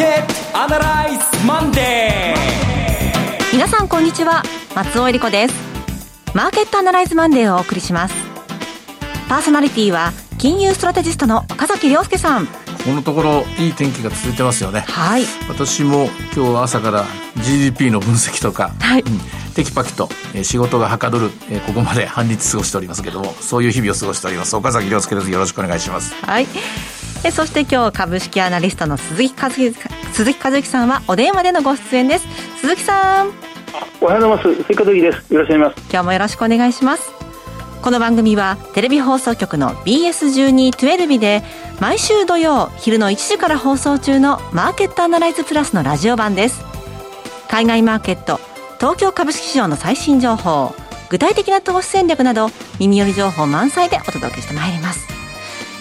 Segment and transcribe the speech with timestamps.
[0.00, 3.52] ケットアナライズマンデー。
[3.52, 4.42] 皆さんこんにちは。
[4.74, 5.54] 松尾英里子です。
[6.34, 8.14] マーケットアナライズマンデーをお送りします。
[9.28, 12.46] パーソナリティは金融ストラテジストの岡崎良介さん。
[12.46, 12.52] こ
[12.94, 14.86] のところいい天気が続いてますよね。
[14.88, 15.24] はい。
[15.50, 17.04] 私も今日朝から
[17.44, 19.18] GDP の分析とか、はい、うん、
[19.52, 24.56] テキパキと、えー、仕事がはかどる、えー、ここまで半日過ごしておりますけどもそういう日々を過ごしております。
[24.56, 25.30] 岡崎良介です。
[25.30, 26.14] よろしくお願いします。
[26.24, 26.46] はい
[27.22, 29.72] えそして今日株式アナリストの鈴木和之
[30.12, 32.26] 鈴木和之さんはお電話でのご出演です。
[32.60, 33.32] 鈴木さん。
[34.00, 34.62] おはようございます。
[34.62, 35.34] 鈴木和之です。
[35.34, 35.90] よろしくお願いします。
[35.90, 37.10] 今日もよろしくお願いします。
[37.82, 41.42] この番組はテレビ放送局の BS1212 で
[41.80, 46.62] 毎週土曜昼の1時から放送中のマーケットアナライズプラスのラジオ版です。
[47.48, 48.40] 海外マーケット
[48.78, 50.74] 東京株式市場の最新情報
[51.10, 52.48] 具体的な投資戦略など
[52.78, 55.19] 耳寄り情報満載でお届けしてまいります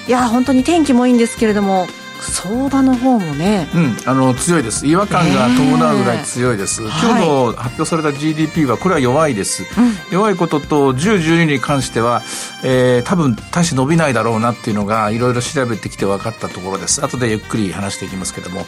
[0.09, 1.85] いや本当に天気もいいんですけれども
[2.20, 4.88] 相場の方もね、うん、あの強いです。
[4.88, 12.24] 違和感が伴うぐらい強いです、えー、今日の発表された GDP はこれは弱いです、はい、弱いことと10、12に関しては、
[12.63, 17.05] えー、多分大して伸びないだろうなっていうのがいろいろ調べてきて分かったところです。
[17.05, 18.65] 後でゆっくり話していきますけども、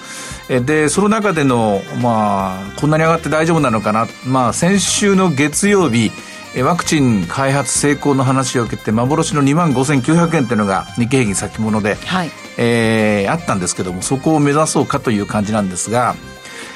[0.47, 4.07] えー、でその中でのまあこんなに上がって大丈夫なのかな。
[4.27, 6.11] まあ先週の月曜日
[6.59, 16.15] ワクチン開発成功の話を受けて幻の2万5900円っていうのが日経平均先物で、はい、えー、あったんですけどもそこを目指そうかという感じなんですが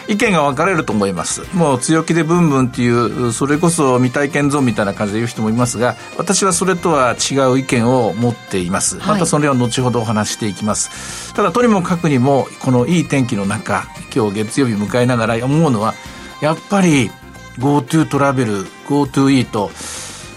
[0.08, 1.42] 意見が分かれると思います。
[1.56, 11.34] もう強気でブンブンっていうそれこそ未体験ゾーンみたいな感じで言う人もいますが私はそれとは違う意見を持っています、またそれは後ほどお話していきます。
[11.34, 15.96] ただとにもかくにもこのいい天気の中今日月曜日迎えながら思うのは
[16.42, 17.10] やっぱり
[17.60, 19.72] GoTo トラベル GoTo イート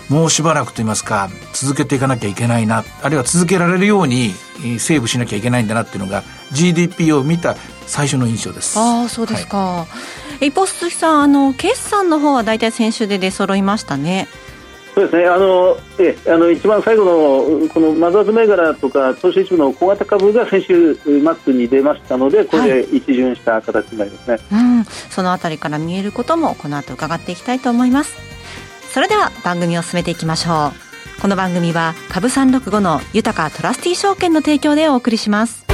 [0.09, 4.31] もうしばらくと言いますか続けていかなきゃいけないなあるいは続けられるように
[4.79, 8.79] セーブしなきゃいけないんだなっていうのが GDP を見た最初の印象です。
[8.79, 9.87] ああそうですか、は
[10.41, 14.29] い、一方鈴木さんあの決算の方は大体先週で出揃いましたね
[14.99, 15.27] そうですね。
[15.27, 28.17] あのえあの一番最後のこのマザーズ銘柄とか投資一部の小型株が先週末に出ましたのでこれで一巡した形になりますね、はい、うん、そのあたりから見えることもこの後伺っていきたいと思います。
[28.93, 30.73] それでは番組を進めていきましょ
[31.17, 31.21] う。
[31.23, 35.65] この番組は株365の豊トラスティ証券の提供でお送りします。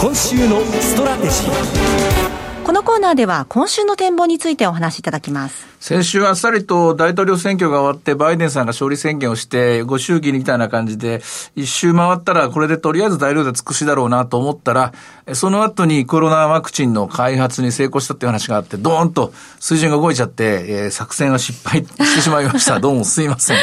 [0.00, 2.64] 今週のストラテジー。
[2.64, 5.69] このコーナーでは今週の展望についてお話しいただきます。
[5.80, 11.22] 先週あっさりと大統領選挙が終わってバイデンさんが勝利宣言をしてご祝儀みたいな感じで
[11.56, 14.92] 一周回ったらこれでとりあえず大量で尽くしだろうなと思ったら
[15.32, 22.78] その後にコロナワクチンの開発に成功したっていう話があってドーンと水準が動いちゃって、えー、作戦は失敗してしまいました。
[22.80, 23.56] どうもすいません。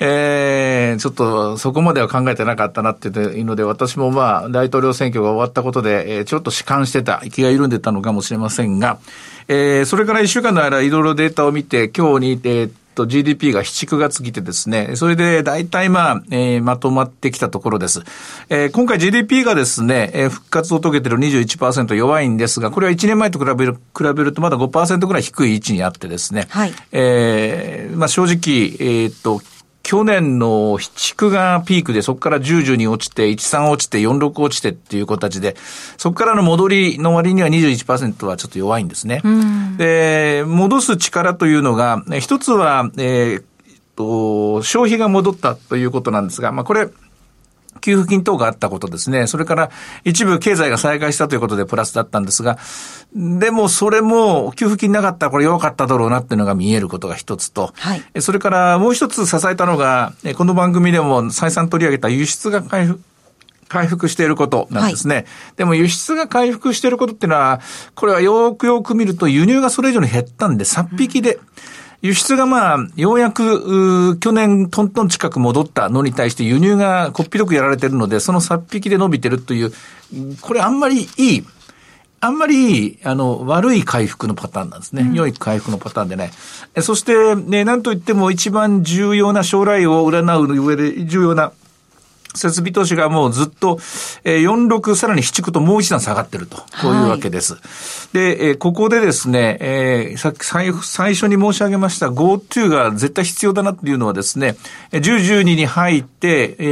[0.00, 8.98] えー、ちょっとそこまでは考えてなかったなっていうので私もまあ大統領選挙が終わったことで、えー、ちょっと弛緩してた気が緩んでたのかもしれませんが、
[9.48, 18.02] えー、それから一週間の間、いろいろデータを見て、今日に、えー、と GDP が7、9月来てですね、それで大体まあ、えー、まとまってきたところです。
[18.48, 29.40] えー、今回 GDP がですね、えー、復活を遂げてる21%弱いんですが、これは1年前と比べる、比べるとまだ5%ぐらい低い位置にあってですね、はい、えー、まあ正直、えっ、ー、と、
[29.86, 35.54] 去年の7、9がピークで、そこから10、10に落ちて、1、3落ちて、4、6落ちてっていう形で、
[35.96, 39.22] そこからの戻りの割には21%はちょっと弱いんですね。
[39.78, 43.44] で、戻す力というのが、一つは、えー、
[43.94, 46.88] と、消費が戻ったということなんですが、まあこれ、
[47.86, 49.28] 給付金等があったことですね。
[49.28, 49.70] それから
[50.02, 52.58] 一部経済が再開したということでプラスだったんですが、
[53.14, 63.00] でもそれも給付金なかったらこれ弱かっただろうなっていうのが見えることが一つと、はい、それからもう一つ支えたのが、この番組でも再三取り上げた輸出が回復
[63.68, 65.14] 回復していることなんですね。
[65.14, 65.24] はい、
[65.58, 67.60] でも輸出が回復していることっていうのは、
[67.94, 71.40] これはよくよく見ると輸入がそれ以上に減ったんで、3匹で、うん
[72.02, 79.72] 輸出がまあ、ようやく、去年トントン近く戻ったのに対して輸入がこっぴどくやられてるので、そのさっ引きで伸びてるという、
[80.40, 81.44] これあんまりいい、
[82.20, 85.02] あんまり、あの、悪い回復のパターンなんですね。
[85.02, 86.32] うん、良い回復のパターンでね。
[86.80, 91.52] そして、ね、なんといっても一番重要な将来を占う上で重要な
[92.36, 93.78] 設備投資がもうずっと、
[94.24, 97.54] えー、46さらに7区ともう一段下がってると、こういうわけです。
[97.54, 97.62] はい、
[98.14, 104.56] で、えー、ここでですね、えー、さっき最最初に申し上げました GoTo が絶対必要だなっていうのはですね、
[104.92, 106.64] 10、12に入って、え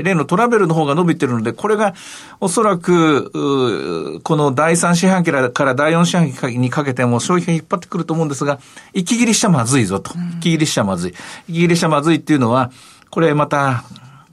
[0.00, 1.94] ー、例のトラベルの方が伸びてるので、これが
[2.40, 8.58] おそらく、この第3四半期から第4四半期にかけても消費が引っ張ってくると思うんですが、
[8.92, 10.12] 息切りしちゃまずいぞと。
[10.38, 11.14] 息切りしちゃまずい。
[11.48, 12.70] 息切りしちゃまずいっていうのは、
[13.10, 13.84] これまた、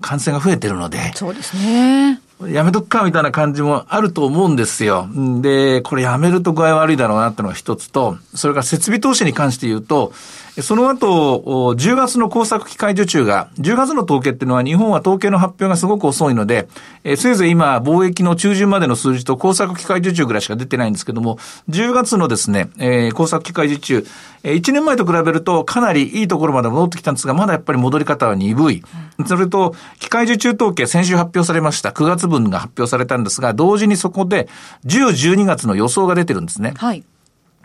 [0.04, 1.14] 感染が増えてるので。
[1.16, 2.22] そうですね。
[2.46, 5.08] やめとくかみたいな感じもあると思うんですよ。
[5.42, 10.14] で、これやめると具合悪いだろうなってのが一つと、それから設備投資に関して言うと、
[10.62, 16.68] その後、10月の工作機械受注が、10月の統計っていうのは日本は統計の発表がすごく遅いので、
[17.04, 21.40] えせいぜい今、貿易の中旬までの数字と工作機械受注ぐらいしか出てないんですけども、
[21.70, 24.06] 10月のですね、えー、工作機械受注、
[24.44, 28.84] えー、1年前と比べるとかなりいいところまで戻ってきたんですが、まだやっぱり戻り方は鈍い。
[29.26, 31.90] それと、機械受注統計先週発表されました。
[31.90, 34.48] 9月分が発表されたんですが、同時にそこで
[34.86, 36.74] 10、12月の予想が出てるんですね。
[36.78, 37.04] はい。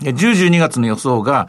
[0.01, 0.15] 10、
[0.49, 1.49] 12月の予想が、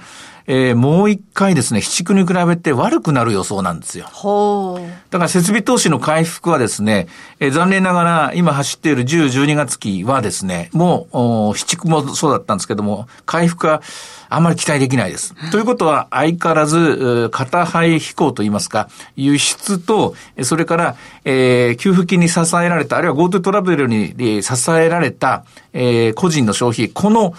[0.52, 4.08] えー、もう一回ですね、七区に比べて悪くなる予想なんですよ。
[4.12, 4.82] ほう。
[5.12, 7.08] だから設備投資の回復はですね、
[7.40, 13.84] えー、残念ながら今走っている10、12月期はですね、もう、七区もそうだったんですけども、回復は
[14.28, 15.36] あんまり期待できないです。
[15.52, 20.96] ということは、相変わらず、片肺飛行といいますか、輸出と、それから、
[21.26, 25.44] えー、給付金に支えられた、あるいは GoTo トラベルに支えられた、
[25.74, 27.36] えー、個人の消費、この、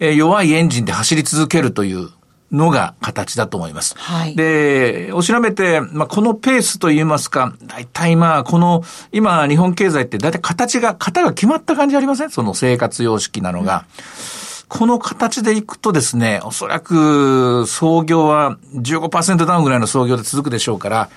[0.00, 2.08] えー、弱いエンジンで走り続けるという
[2.50, 3.94] のが形だと思います。
[3.96, 8.82] はい、で、お調べて、まあ、このペースといいますか、大体まあ、この、
[9.12, 12.30] 今、日本経済って大体形が、型が決まった感じありません？
[12.30, 13.84] その生活様式なのが。
[13.94, 21.08] うんこの形でいくとですね、おそらく創業は15%ダウンぐらいの創業で続くでしょうから、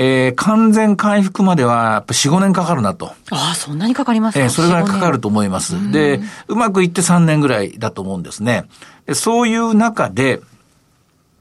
[0.00, 3.08] えー、完全回復まではやっぱ4、5年かかるなと。
[3.30, 4.44] ああ、そんなにかかりますか？
[4.44, 5.90] えー、それぐらいかかると思います。
[5.90, 8.66] で、うまくいって3年ぐらいだと思うんですね。
[9.12, 10.40] そういう中で、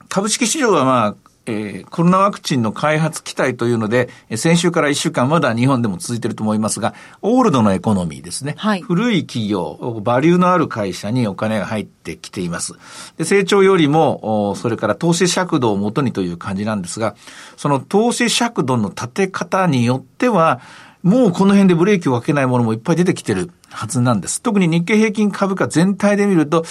[0.10, 1.16] 株式市場はまあ、
[1.48, 8.56] えー、コロナワクチンの開発期待というので、先週から1週間まだ日本でも続いていると思いますが、オールドのエコノミーですね。
[8.58, 12.74] はい、古い企業、バリューのある会社にお金が入ってきています。
[13.18, 17.16] で成長よりも、それから投資尺度をもとにという感じなんですが、
[17.56, 20.60] その投資尺度の立て方によっては、
[21.04, 24.42] もうこの辺でブレーキをかけないものもいっぱい出てきてるはずなんです。
[24.42, 26.66] 特に日経平均株価全体で見ると、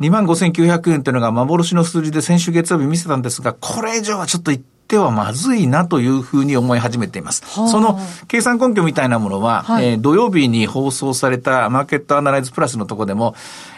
[0.00, 7.42] 25,900円というのが幻の数字で先週月曜日見せたんですが、これ以上はちょっと言ってはまずいなというふうに思い始めています。
[7.46, 7.98] その
[8.28, 13.34] 計算根拠みたいなものは、はい、えー、土曜日に放送されたマーケットアナライズプラスのところでも、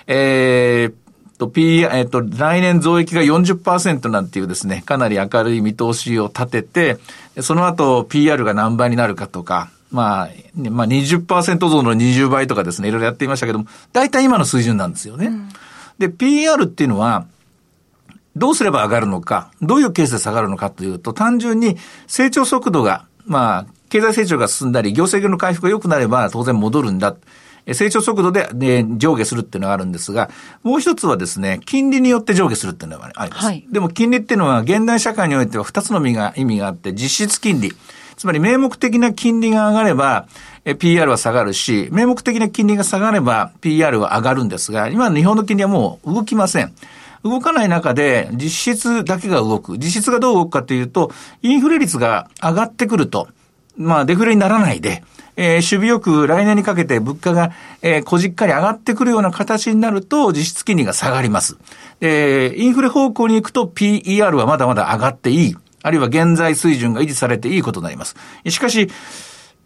[0.07, 6.99] えー、と、P、えっ、と、来年増益が40%なんていうですね、かなり明るい見通しを立てて、
[7.41, 10.29] その後 PR が何倍になるかとか、まあ、
[10.71, 15.29] まあ20%増の20倍とかですね、いろいろやっていましたけども、大体今の水準なんですよね。
[15.29, 15.49] うん
[15.99, 17.27] で、PR っていうのは、
[18.37, 27.17] どうすれば上がるのか、どういうケースで下がるのかというと、単純に成長速度が、まあ、経済成長が進んだり、業績の回復が良くなれば当然戻るんだ。
[27.75, 30.31] 成長速度で、ね、上下するっていうのがあるんですが、
[30.63, 33.45] もう一つはですね、金利によって上下するっていうのがあります。
[33.45, 37.73] はい、でも金利っていうのは現代社会においては二つの意味が意味があって、実質金利。
[38.17, 40.27] つまり名目的な金利が上がれば、
[40.75, 46.73] PR は下がるし、名目的な金利が下がれば PR は上がるんですが、今の日本の金利はもう動きません。
[47.25, 49.79] 動かない中で実質だけが動く。
[49.79, 51.11] 実質がどう動くかというと、
[51.43, 53.29] インフレ率が上がってくると、
[53.77, 55.03] まあデフレにならないで、
[55.37, 61.57] えー、守備よく来年にかけて物価が、えー、こじっかり上がってくるような形になると実質金利が下がります。
[62.01, 65.57] え、インフレ方向に行くと PER はまだまだ上がっていい。
[65.83, 68.17] あるいは現在水準が維持されていいことになります。
[68.49, 68.91] しかし、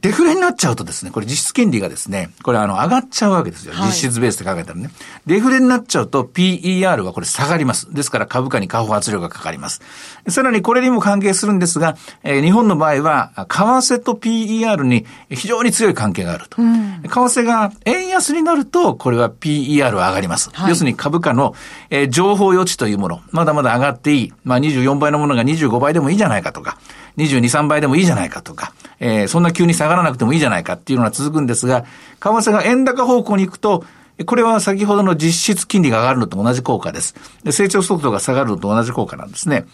[0.03, 3.75] デフレになっちゃうとですね、これ実質金利がですね、これあの上がっちゃうわけですよ。
[3.75, 4.91] 実質ベースで考えたらね。
[5.27, 7.95] デフレになっちゃうと PER はこれ下がります。
[7.95, 9.81] ですから株価に下方圧力がかかります。
[10.27, 16.61] さらにこれにも関係するんですが、えー、日本の場合は、為替と PER に非常に強い関係があると。
[16.61, 20.51] うん、為替が円安になると、これは PER は上がります。
[20.53, 21.55] はい、要するに株価の、
[21.91, 24.33] えー、情報余地というもの、まだまだ上がっていい。
[24.43, 26.77] まあ24倍のものが25倍でもいいじゃないかとか。
[27.17, 31.85] 22、3倍でもいいじゃないかとか、えー、そんな急に下がらなくてもいいじゃないかっていうのが続くんですが、
[32.21, 33.85] 為替が円高方向に行くと、
[34.27, 37.15] これは先ほどの実質金利が上がるのと同じ効果です。
[37.45, 39.67] で成長速度が下がるのと同じ効果なんですね。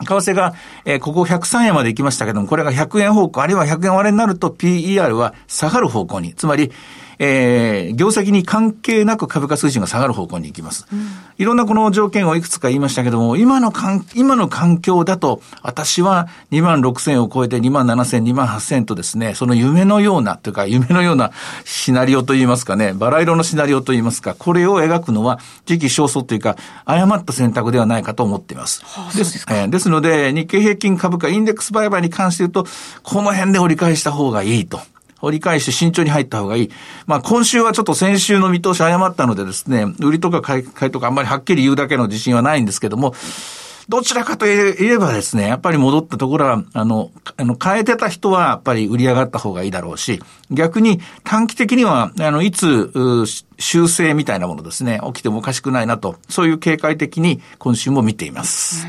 [0.00, 0.54] 為替が、
[0.84, 6.72] えー、ここ103円まで行きましたけども、これが100円方向、あるいは100円割れになると PER は下がる方向に、つまり、
[7.24, 10.88] えー、業績に関係なく株価水準が下がる方向に行きます。
[10.92, 11.06] うん、
[11.38, 21.30] いろんなこの条件をいくつか言いましたけども、今の環、今の環境だと、私は2万6千を超えて2万7千、2万8千とですね、その夢のような、というか夢のような
[21.64, 28.82] シナリオといいますかね、バラ色のシナリオといいますか、これを描くのは時期尚早というか、誤った選択ではないかと思っています。
[28.84, 32.66] はあ、です、えー、ですので、日経平均株価インデックス売買に関して言うと、
[33.04, 34.80] この辺で折り返した方がいいと。
[35.22, 36.70] 折り返して慎重に入った方がいい。
[37.06, 43.14] まあ今週はちょっと先週の見通し誤ったのでですね、売りとか買いとかあんまりはっきり言うだけの自信はないんですけども、
[43.88, 52.92] どちらかといえばですね、やっぱり戻ったところは、あの、あの、変えてた人はやっぱり売り上がった方がいいだろうし、逆に短期的には、あの、いつ、
[53.58, 58.86] 修正みたいなものですね、起きてもおかしくないなと、そういう警戒的に今週も見ています。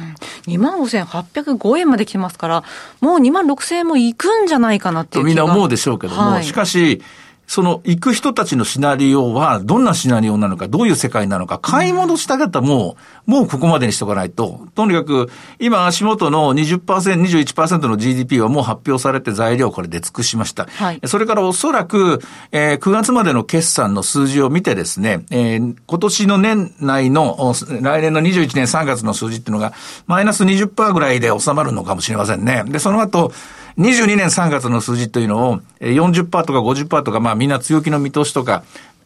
[0.47, 2.63] うん、2万5805円まで来てますから、
[3.01, 7.01] もう2万6000円もいくんじゃないかなっていうみんな思うでしょうけども、はい、しかし、
[7.47, 20.65] その行く人たちのシナリオはどんなシナリオなのか、どういう世界なのか、買い戻した方も、もうここまでにしとかないと、とにかく今足元の20%、21%の GDP はもう発表されて材料これ出尽くしました。
[20.65, 22.21] はい、それからおそらく、
[22.51, 29.73] えー、9月までの決算の数字を見てですね、えー、今年の年内の、来年の21年3月の数字っていうのが、
[30.07, 32.63] マイナス20%ぐらいで収まるのかもしれませんね。
[32.67, 33.31] で、その後、
[33.77, 38.63] 22年3月の数字というのを40%とか50%とか、まあみんな強気の見通しとか、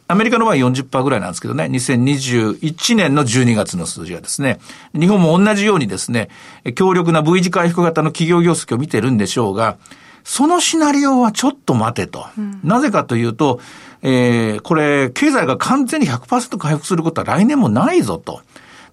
[0.09, 4.59] アメリカの場合40%ぐらいなんですけどね、2021年の12月の数字はですね、
[4.93, 6.29] 日本も同じようにですね、
[6.75, 9.77] 強力な V 字回復型の企業業績を見てるんでしょうが、
[10.23, 12.25] そのシナリオはちょっと待てと。
[12.37, 13.59] うん、なぜかというと、
[14.01, 18.41] えー、これ、経済が完全に100%回復することは来年もないぞと。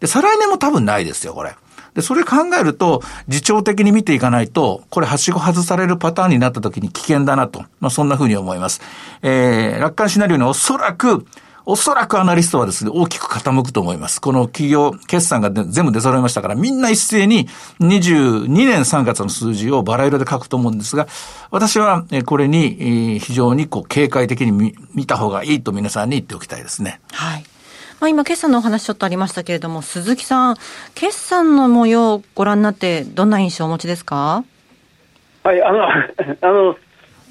[0.01, 1.55] で、再来年も多分ないですよ、これ。
[1.95, 7.61] で、それ考えると、自重的に見ていかないと、これ、はしご外されるパターンになった時に危険だなと。
[7.81, 8.81] まあ、そんなふうに思います。
[9.23, 11.25] えー、楽観シナリオにおそらく、
[11.67, 14.21] おそらくアナリストはですね、大きく傾くと思います。
[14.21, 17.49] この企業、決算が全部出揃いましたから、みんな一斉に
[17.81, 21.07] 22年3月の数字をバラ色で書くと思うんですが、
[21.51, 27.01] 私はこれに非常にこう警戒的に見た方がいいと皆さんに言っておきたいですね。
[27.13, 27.45] はい。
[28.05, 30.57] まあ、今、決算のお話ちょっとありましたけれども、鈴木さん、
[30.95, 34.45] 決算の模様をご覧になって、どんな印象をお持ちですか？
[35.43, 35.97] はい、あの、 あ
[36.43, 36.77] の、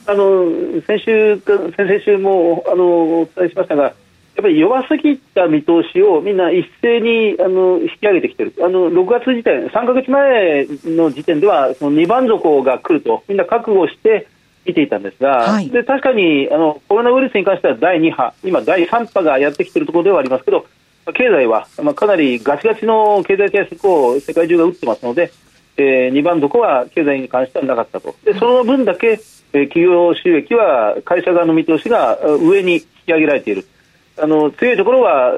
[0.07, 2.85] あの先週、先々週もあの
[3.21, 3.93] お伝えしましたが、やっ
[4.41, 14.25] ぱり弱すぎた見通しをみんな一斉にあの引き上げてきてる、あの6月時点、3か月前の時点では、その2番底が来ると、みんな覚悟して
[14.65, 20.65] 見ていたんですが、はい、で確かにあのコロナウイルスに関しては第2波、今、第3波がやってきているところではありますけど、
[21.13, 25.31] 経済は、まあ、かなりガチガチの経済対策を世界中が打ってますので、
[25.75, 29.19] えー、2番こは経済に関してはなかったと、でその分だけ、
[29.53, 33.67] えー、企業収益は会社側の見通しが上に引き上げられている。
[34.15, 35.33] あの強いところは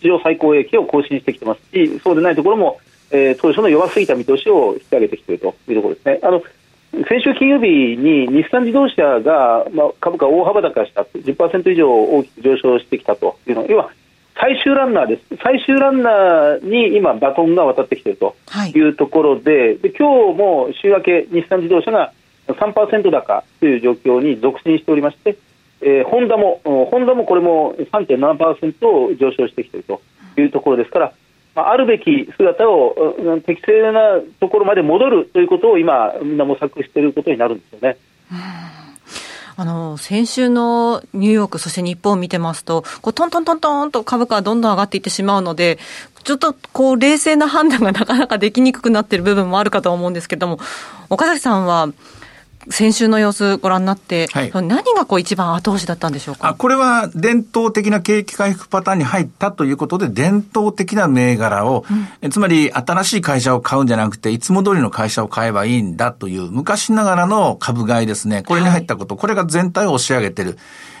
[0.00, 2.80] 史上最高益を更新してきてますし、そうでないところも、
[3.10, 6.20] えー、当初の弱すぎた見通しを引き上げてきているというところですね。
[6.22, 6.42] あの
[6.92, 13.90] 先週金曜日に日産自動車が、まあ、株価大幅高した10%以上大きく上昇してきたというの要は
[14.40, 15.36] 最終ランナーです。
[15.42, 18.36] 最終ランナーに今バトンが渡ってきていると
[18.74, 18.80] い。
[18.80, 22.12] うところではい、で今日も週明け日産自動車が
[22.48, 25.36] 3%高という状況に続伸しておりまして、
[25.82, 30.00] えー、ホンダもホンダもこれも3.7%上昇してきていると
[30.38, 31.12] いうところですから
[31.68, 32.94] あるべき姿を
[33.46, 37.96] 適正なところまで戻るということを今、みんな模索していることになるんですよね。
[39.56, 45.78] あの、先週のニューヨーク、そして日本を見てますと、こうトントントントンと株価はどんどん上がっていってしまうので、
[46.24, 50.58] ちょっとこう冷静な判断がなかなかできにくくなっている部分もあるかと思うんですけれども、
[51.10, 51.88] 岡崎さんは、
[52.68, 56.48] 先週の様子ご覧になって、はい、何がこう一番後押しだったんでしょうか？
[56.48, 61.84] あこれは伝統的な景気回復パターンに入ったということで、伝統的な銘柄を、
[62.22, 68.42] うん、つまり新しい会社を買うんじゃなくて、いつも通りの会社を買えばいいんだという昔ながらの株買いですね。
[68.42, 70.58] これに入ったこと、はい、これが全体を押し上げてる。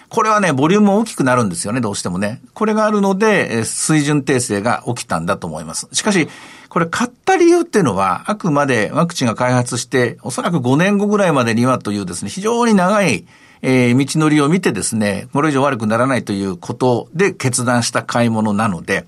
[0.08, 2.40] これはね、ボリューム大きくなるんですよね、どうしてもね。
[2.52, 5.88] これがあるので、水準訂正が起きたんだと思います。
[5.92, 6.28] しかし、
[6.70, 13.26] これ買った理由っていうのは、あくまでワクチンが開発して、おそらく5年後ぐらいまでにはというですね、非常に長い、
[13.60, 19.06] えー、道のりを見てですね、これ以上悪くならないということで決断した買い物なので、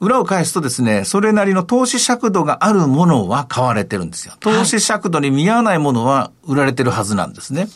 [0.00, 4.34] 裏を返すとですね、それなりの投資尺度があるものは買われてるんですよ。
[4.40, 7.68] 投資尺度に見合わないものは売られてるはずなんですね。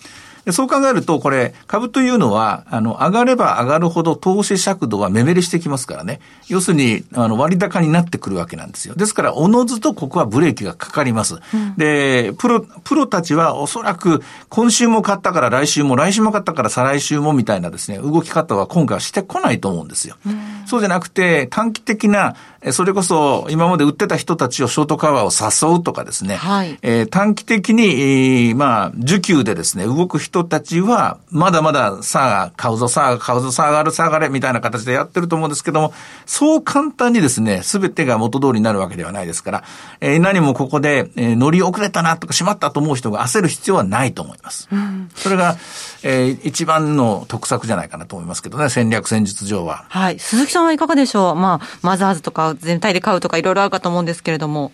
[0.53, 6.21] そう考えると、これ、株というのは、あの、上がれば上がるほど投資尺度は目減りしてきますからね。
[6.49, 8.95] 要するに、あの、割高になってくるわけなんですよ。
[8.95, 11.37] ですから、おのずとここはブレーキがかかります。
[11.55, 20.17] うん、で、プロ、プロたちはおそらく、今週も買ったから来週も、来週も買ったから再来週もみたいなですね、動き方は今回はしてこないと思うんですよ。
[20.27, 22.35] うん、そうじゃなくて、短期的な、
[22.73, 35.93] それこそ今まで売ってた人たちをショートカバーを誘うとかですね、はい、えー、短期的に、えー、まあ、需給でですね、動く人人たちは、まだまださあ、買うぞ、さあ、買うぞ、さあ、上がる、さあ、上がれ、みたいな形でやってると思うんですけども、
[36.25, 39.65] そう簡単にですね、すべてが元通りになるわけではないですから、
[40.01, 44.69] えー、何もここで、えー、乗り遅れたなとか、しまったと思う人が焦る必要はないと思います。
[44.71, 45.57] うん、それが、
[46.05, 49.85] えー、一番の得策じゃないかなと思いますけどね、戦略戦術上は。
[49.89, 50.19] はい。
[50.21, 51.35] 鈴木さんはいかがでしょう？
[51.35, 54.71] まあ、マザーズとか全体で買うとかいろいろあるかと思うんですけれども。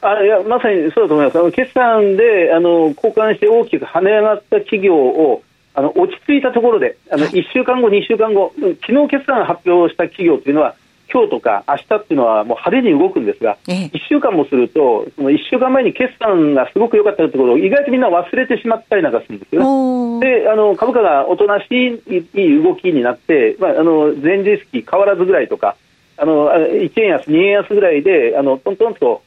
[0.00, 5.42] あいやまさにそうだと思います、あの決算であの交換して大きく跳ね上がった企業を
[5.74, 8.52] あの落ち着いたところで、あの1週間後、2週間後、
[8.86, 10.74] 昨日決算発表した企業というのは、
[11.10, 20.42] 今日とか明日っていうのはもう派手に動くんですが、1週間もすると、その1週間前に決算がすごく良かったところを意外とみんな忘れてしまったりなんかするんですよね。
[20.42, 25.76] であの株価がおとなしいいい動きになって、まあ、あの前日比変わらずぐらいとか、
[26.20, 29.22] あの1円安、2円安ぐらいであのトントンと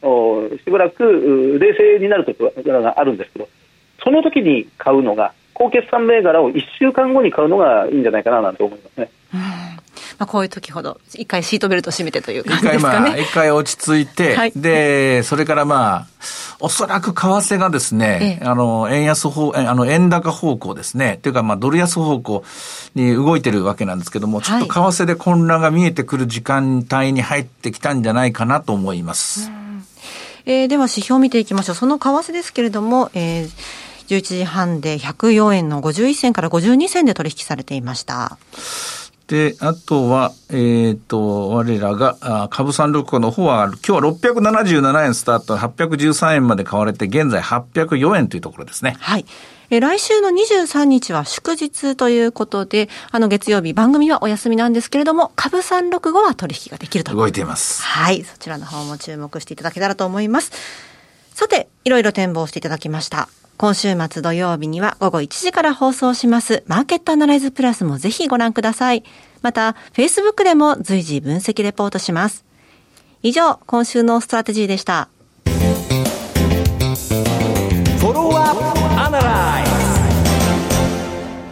[0.64, 3.48] しばらく冷静になるところがあるんですけど、
[4.04, 9.10] その時に買うのが、高決算銘柄を1週間後に買うのがいいんじゃないかななんて思いますね。
[10.22, 13.00] まあ、こういう時ほど、一回シートベルト締めてという感じですかね。
[13.00, 16.08] 一回まあ、一回落ち着いて、 はい、で、それからまあ、
[16.62, 22.44] おそらく為替がですね、ええ、あの、円安方、あの、円高方向ですね、というかまあ、ドル安方向
[22.96, 29.52] に動いてるわけなんですけども、ちょっと為替で混乱が見えてくる時間帯に入ってきたんじゃないかなと思います。
[30.46, 31.76] えー、では指標を見ていきましょう。
[31.76, 33.50] その為替ですけれども、えー、
[34.08, 38.38] 11時半で104円の51銭から52銭で取引されていました。
[39.32, 48.98] で、あとは、えっ、ー、と、我らが、あ株365の方は、今日は677円スタート、813円まで買われて、現在804円というところですね。
[49.00, 49.26] はい。
[49.70, 57.16] え来週の23日は祝日ということで、あの月曜日番組はお休みなんですけれども、株365は取引ができると。
[57.16, 57.84] 動いています。
[57.84, 58.26] はい。
[58.26, 60.52] そちらの方も注目していただけたらと思います。
[61.34, 63.30] さて、いろいろ展望していただきました。
[63.58, 69.04] 今週末土曜日には午後1時から放送しますマーケットアナライズプラスもぜひご覧ください。
[69.42, 72.46] また、Facebook でも随時分析レポートします。
[73.24, 75.10] 以上、今週のストラテジーでした。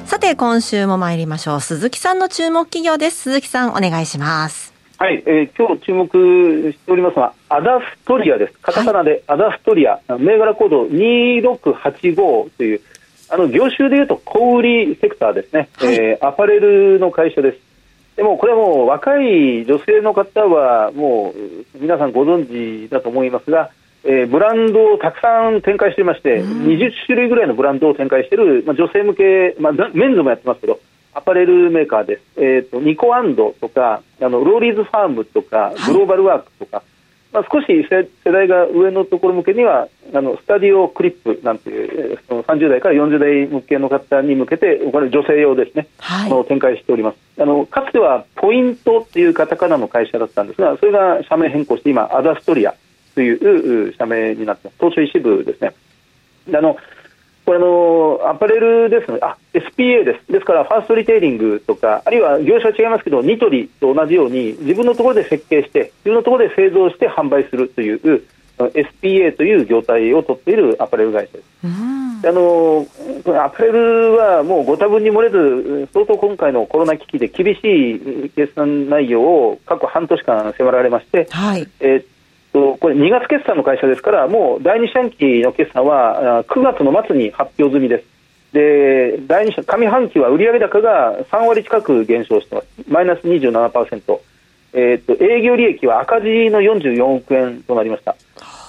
[0.05, 1.61] さて、今週も参りましょう。
[1.61, 3.21] 鈴木さんの注目企業です。
[3.21, 4.78] 鈴木さん、お願いします。
[5.01, 8.59] はい、えー、今日注目しておりますのは、アダストリアです。
[8.61, 12.81] カタカナでアダストリア、はい、銘柄コード2685という、
[13.29, 17.59] あの業種でいうと小売セクターですね、はい、えー、アパレルの会社です。
[18.17, 23.69] でもこれはもう若い女性の方はもう皆さんご存知だと思いますが、
[24.03, 30.77] えー、ブランドをたくさん展開していまして、20種類ぐらいのブランドを展開している、まあ、女性向け、まあ、メンズもやってますけど、
[31.13, 36.85] アパレルメーカーです、えーと、ニコアンドとかあのローリーズファームとかグローバルワークとか、はい、
[37.33, 47.17] まあ、少し世代が上のところ向けにはあのスタディオクリップなんていうその30代から40代向けの方に向けてこれ女性用ですね、はい、の展開しております。
[47.41, 52.75] あのかつてはポイントっていうカタカナの会社だったんですがそれが社名変更して今アダストリア
[53.15, 54.77] という社名になってます。
[54.79, 55.73] 東証一部ですね。
[56.53, 56.77] あの
[57.49, 68.23] これのアパレルですので、あ SPA です、ですからファーストリテイリングとか、あるいは業種は違いますけど、ニトリと同じように、自分のところで設計して、自分のところで製造して販売するという、
[68.59, 71.45] SPA という業態を取っているアパレル会社です。
[72.27, 72.85] あの
[73.43, 82.18] アパレルはもうご多分に漏れず、相当今回のコロナ危機で厳しい決算内容を過去半年間迫られまして、はい、えー
[82.53, 88.05] とこれ2月決算の会社ですから、もう第2四半期の決算は9月の末に発表済みです。
[88.53, 94.19] で第2上半期は売上高が3割近く減少してます、マイナス27%、
[94.73, 98.15] えーと、営業利益は赤字の44億円となりました。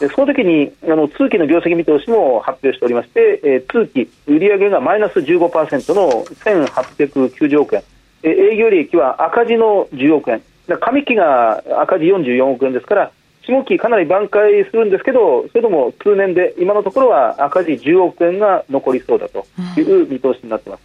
[0.01, 7.83] でその時にあの通期の業績見通しも発表しておりまして、えー、通期売上がマイナス15%の1890億円、
[8.23, 13.13] えー、営業利益は赤字の10億円、上期が赤字44億円ですから、
[13.51, 20.83] 下期かなり挽回するんですけど、それでも通年で今のところは赤字10億円が残りそうだという見通しになっています。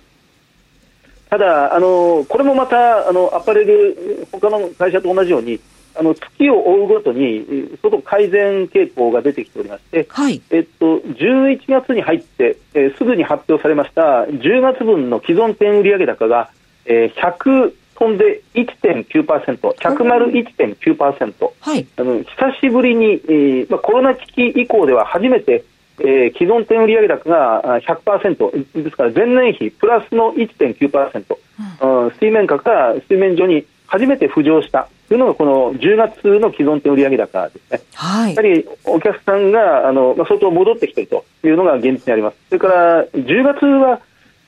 [1.29, 5.59] ただ、あのこれもまたあのアパレル、他の会社と同じように、
[5.97, 16.49] あの月を追うごとに相当改善傾向が出てきておりまして、はい、えっと、11月に入って、えー、すぐに発表されました10月分の既存店売上高が、
[16.85, 25.63] えー、100飛んで1.9%、101.9%、はい、あの久しぶりに、えーまあ、コロナ危機以降では初めて、
[25.99, 31.37] えー、既存店売上高が100%ですから前年比プラスの1.9%、
[31.81, 34.89] うん、水面下から水面上に初めて浮上した。
[35.07, 42.37] というのがこの10月の既存店売上高ですね、はい、やはりお客さんがあの、まあ、相当戻ってきているというのが現実にあります。
[42.49, 44.01] それから10月は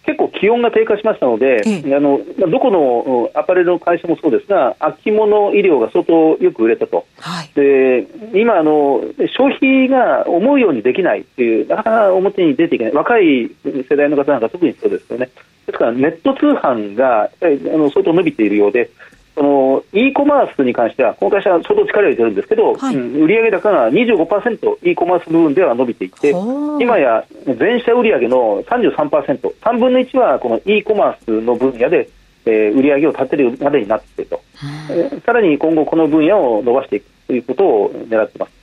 [0.08, 7.52] 結構気温が低下しましたので、えあのどこのアパレルの会社もそうですが、秋物衣料が相当よく売れたと、はい。
[7.54, 9.02] で今あの、
[9.38, 15.30] 消費が思うようにできないっていう、なかなか表に出ていけない、若い世代の方なんか特にそうですよね、
[15.66, 18.90] ですからネット通販があの相当伸びているようで、
[19.38, 22.96] その e コマースに関しては、この会社は相当力を入れてるんですけど、はい。
[22.96, 32.10] うん売上高が25%、e コマース部分では伸びていて、今や全社売上の33%、3分の1はこの e コマースの分野で、
[32.48, 34.42] えー売上を立てるまでになっていると、
[34.90, 38.58] えーさらに今後、この分野を伸ばしていくということを狙っています。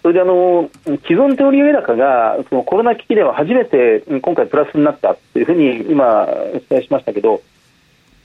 [0.00, 7.42] それであの既存手売上高がそのコロナ危機では初めてうん今回プラスになったというふうに今、お伝えしましたけど、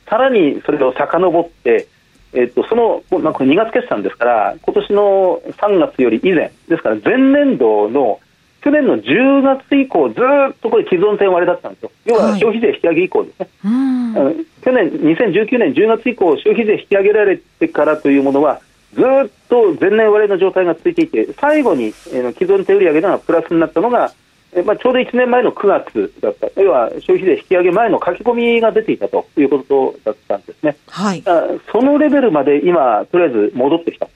[0.10, 1.88] さらにそれを遡って、
[2.34, 8.20] えっとそのまあ、これ2月決算ですから、今年の3月より以前、ですから前年度の
[8.62, 14.18] 去年の10月以降、ずーっとこれ、既存点割れだったんですよ、要ははい消費税引き上げ以降ですね、うん。
[14.18, 18.60] あの去年、2019年10月以降、消費税引き上げられてからというものは、
[18.96, 24.25] ずーっと前年割れの状態が続いていて、最後に、えー既存手売上がプラスになったのが、えー
[24.64, 30.78] まあ、ちょうど1年前の9月だった、要は消費税引き上げ前の書き込みが出ていたということだったんですね。
[30.88, 31.24] はい。
[31.26, 34.08] あそのレベルまで今、とりあえず戻ってきた。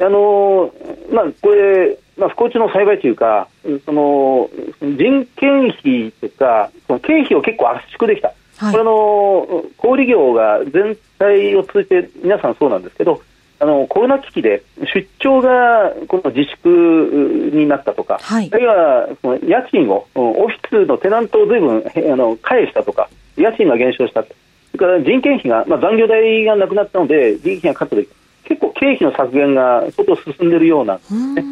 [0.00, 3.48] あのーまあ、これ、まあ、不幸中の幸いというか、
[3.84, 13.20] その人件費とか、その経費を結構圧縮できた、はいこれあの小売業が全体を通じて皆さんそうなんですけど、
[13.62, 18.50] あのコロナ危機で出張がこの自粛になったとか、はい。
[18.52, 24.28] あるいはその家賃を、オフィスのテナントをずいぶんへあの返したとか、家賃が減少した、そ
[24.72, 28.14] れから人件費が、まあ、残業代がなくなったので、人件費がカットできた、
[28.48, 31.34] 結構経費の削減が相当進んでいるようなんですうん。
[31.36, 31.42] で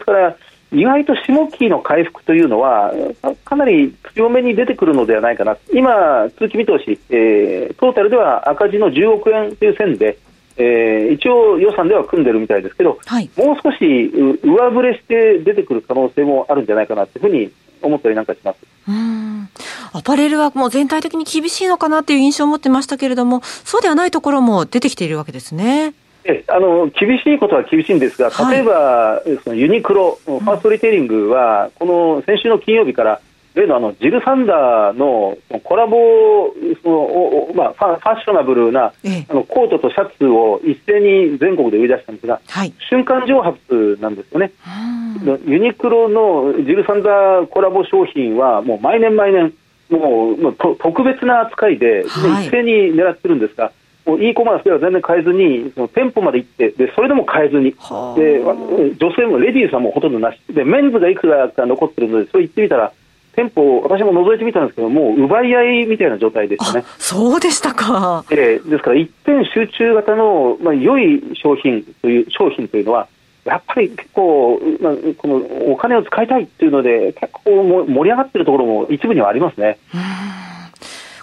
[0.00, 0.36] すから、
[0.70, 2.92] 意外と下期の回復というのは、
[3.22, 10.18] かかなり強めに出てくるのではないかな、今、通期見通し、えートータルでは赤字の10億円という線で、
[10.56, 13.30] えー一応予算では組んでるみたいですけど、はい。
[13.36, 17.50] もう少しう上振れして出てくる可能性もあるんじゃないかなというふうに
[17.82, 18.58] 思ったりなんかします。
[18.88, 19.48] うん。
[19.92, 25.94] アパレルはもう全体的に厳しいのかなっていう印象を持ってましたけれども、そうではないところも出てきているわけですね。
[26.24, 33.20] えあの厳しいことは厳しいんですが、はい例えば、そのユニクロ、ファーストリテイリングは、この先週の金曜日から、
[33.54, 39.26] 例のあのジル・サンダーのコラボそのまあ、ファッショナブルなええ。
[39.28, 42.72] あのコートとシャツを一斉に全国で売り出したんですが、はい。
[42.88, 44.52] 瞬間蒸発なんですよね。
[44.66, 45.02] うん
[45.46, 49.54] ユニクロのジル・サンダーコラボ商品は、もう毎年毎年、
[49.90, 52.46] もうもうと特別な扱いで、はい。
[52.46, 53.72] 一斉に狙ってるんですが、
[54.06, 58.18] もう e コマースでは全然買えずに、その店舗まで行って、でそれでも買えずに、はあ。
[58.18, 62.92] でわ女性もレディースはもうほとんどなし、でメンズがいくらか残ってるので、それ行ってみたら、
[63.34, 68.24] 店舗、私も覗いてみたんですけど、もう奪い合いみたいな状態でしたねあ。、そうでしたか。
[68.30, 73.08] えーですから一点集中型の、まあ、良い商品という商品というのは、
[73.44, 75.36] やっぱり結構、まあ、この
[75.72, 79.78] お金を使いたいっていうので、結構も盛り上がってるところも一部にはありますね。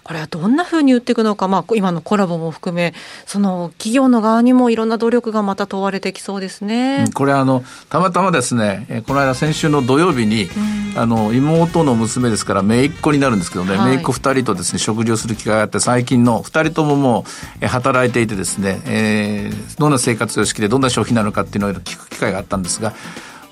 [0.09, 2.95] これはどんなふうに売っていくのか、まあ、今のコラボも含め、
[3.27, 7.05] その企業の側にもいろんな努力がまた問われてきそうですね。
[7.13, 10.49] これあのたまたまですねえーこの間先週の土曜日に、
[10.95, 13.97] あの妹の娘ですから姪っ子になるんですけどね、はい。
[13.97, 17.23] 姪っ子2人とですね食事をする機会があって最近の2人とももう
[17.61, 22.95] えー働いていてですね、えーどんな生活様式でどんな消費なのかっていうのを聞く機会があったんですが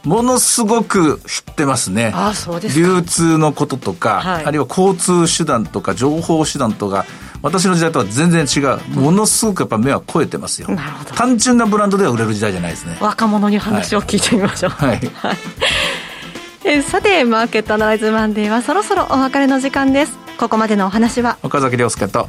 [0.07, 2.11] ものすごく知ってますね。
[2.15, 2.87] ああ、そうですか。
[2.87, 4.45] 流通のこととか、はい。
[4.45, 7.05] あるいは交通手段とか情報手段とか
[7.41, 8.99] 私の時代とは全然違う。
[8.99, 10.69] ものすごくやっぱ目は超えてますよ。
[10.69, 11.11] なるほど。
[11.11, 12.97] 単純なブランドでは売れる時代じゃないですね。
[13.01, 14.69] 若者に話を聞いてみましょう。
[14.71, 15.01] はい。
[16.63, 20.13] えーさて、マーケットアナライズマンデーはそろそろお別れの時間です。
[20.37, 22.27] ここまでのお話は、岡崎亮介と。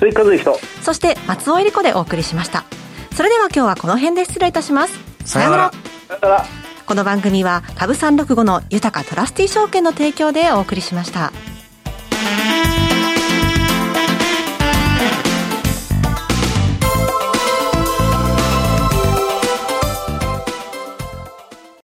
[0.00, 2.64] 追加随人そして松尾恵理子でお送りしました。
[3.14, 4.98] それでは今日はこの辺で失礼いたします。
[5.24, 5.72] さようなら。
[6.08, 11.32] だからこの番組は株365の豊かトラスティ証券の提供でお送りしました。